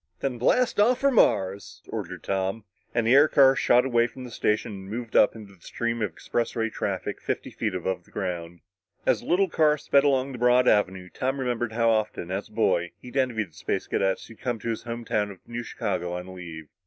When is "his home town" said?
14.69-15.29